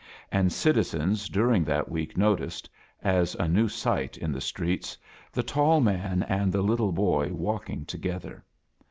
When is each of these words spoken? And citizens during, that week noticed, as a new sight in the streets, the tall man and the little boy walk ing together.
And 0.31 0.51
citizens 0.51 1.29
during, 1.29 1.63
that 1.65 1.87
week 1.91 2.17
noticed, 2.17 2.67
as 3.03 3.35
a 3.35 3.47
new 3.47 3.67
sight 3.67 4.17
in 4.17 4.31
the 4.31 4.41
streets, 4.41 4.97
the 5.31 5.43
tall 5.43 5.79
man 5.79 6.23
and 6.23 6.51
the 6.51 6.63
little 6.63 6.91
boy 6.91 7.31
walk 7.31 7.69
ing 7.69 7.85
together. 7.85 8.43